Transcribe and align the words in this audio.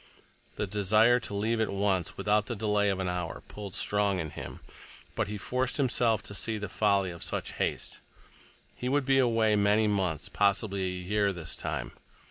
The 0.55 0.65
desire 0.65 1.19
to 1.19 1.35
leave 1.35 1.61
at 1.61 1.69
once, 1.69 2.17
without 2.17 2.47
the 2.47 2.55
delay 2.55 2.89
of 2.89 2.97
an 2.99 3.07
hour, 3.07 3.43
pulled 3.47 3.75
strong 3.75 4.17
in 4.17 4.31
him, 4.31 4.59
but 5.13 5.27
he 5.27 5.37
forced 5.37 5.77
himself 5.77 6.23
to 6.23 6.33
see 6.33 6.57
the 6.57 6.67
folly 6.69 7.11
of 7.11 7.21
such 7.21 7.51
haste. 7.61 8.01
He 8.75 8.89
would 8.89 9.05
be 9.05 9.19
away 9.19 9.55
many 9.55 9.87
months, 9.87 10.27
possibly 10.27 10.85
a 10.85 11.03
year 11.03 11.31
this 11.31 11.55
time. 11.55 11.91